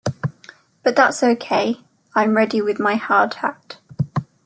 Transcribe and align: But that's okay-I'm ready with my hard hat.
But 0.81 0.95
that's 0.95 1.21
okay-I'm 1.21 2.35
ready 2.35 2.59
with 2.59 2.79
my 2.79 2.95
hard 2.95 3.35
hat. 3.35 3.77